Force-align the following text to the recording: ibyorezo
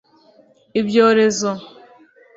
ibyorezo 0.79 1.49